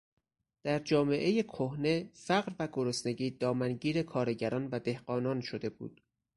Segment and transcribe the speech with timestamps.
[0.63, 6.01] در جامعهٔ کهنه فقر و گرسنگی دامن گیر کارگران و دهقانان شده بود.